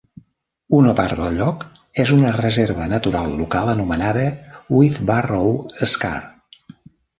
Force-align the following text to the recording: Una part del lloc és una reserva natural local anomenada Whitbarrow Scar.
Una 0.77 0.93
part 0.99 1.19
del 1.19 1.35
lloc 1.39 1.65
és 2.05 2.13
una 2.15 2.31
reserva 2.37 2.89
natural 2.95 3.37
local 3.43 3.71
anomenada 3.75 4.27
Whitbarrow 4.81 5.55
Scar. 5.95 6.17